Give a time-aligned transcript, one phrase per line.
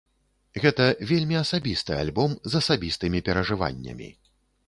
[0.61, 4.09] Гэта вельмі асабісты альбом з асабістымі перажываннямі.